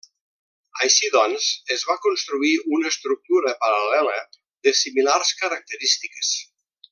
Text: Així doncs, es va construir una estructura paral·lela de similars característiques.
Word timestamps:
Així 0.85 1.09
doncs, 1.15 1.49
es 1.75 1.83
va 1.89 1.97
construir 2.05 2.53
una 2.77 2.91
estructura 2.93 3.53
paral·lela 3.67 4.17
de 4.69 4.75
similars 4.81 5.35
característiques. 5.43 6.35